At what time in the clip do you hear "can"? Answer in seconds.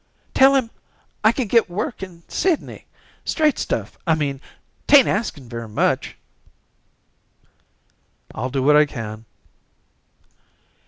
1.31-1.47, 8.87-9.25